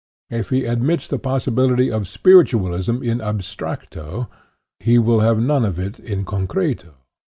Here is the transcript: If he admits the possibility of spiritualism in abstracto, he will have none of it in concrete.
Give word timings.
If 0.31 0.49
he 0.49 0.65
admits 0.65 1.07
the 1.07 1.19
possibility 1.19 1.91
of 1.91 2.07
spiritualism 2.07 3.03
in 3.03 3.19
abstracto, 3.21 4.29
he 4.79 4.97
will 4.97 5.19
have 5.19 5.37
none 5.39 5.63
of 5.63 5.77
it 5.77 5.99
in 5.99 6.25
concrete. 6.25 6.83